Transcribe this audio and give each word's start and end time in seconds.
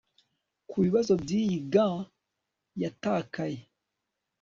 Kubibazo 0.69 1.11
byiyi 1.23 1.57
gants 1.73 2.09
yatakaye 2.81 3.59